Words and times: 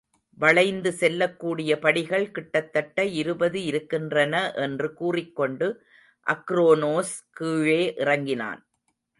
வளைந்து 0.37 0.91
செல்லக்கூடிய 0.91 1.71
படிகள் 1.79 2.25
கிட்டத்தட்ட 2.31 3.05
இருபது 3.21 3.59
இருக்கின்றன 3.63 4.33
என்று 4.55 4.89
கூறிக்கொண்டு 4.93 5.69
அக்ரோனோஸ் 6.27 7.15
கீழே 7.31 7.81
இறங்கினான். 7.97 8.61